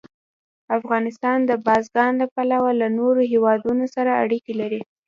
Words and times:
افغانستان 0.77 1.37
د 1.49 1.51
بزګان 1.65 2.11
له 2.21 2.27
پلوه 2.35 2.71
له 2.81 2.87
نورو 2.99 3.21
هېوادونو 3.31 3.85
سره 3.95 4.11
اړیکې 4.23 4.53
لري. 4.61 4.81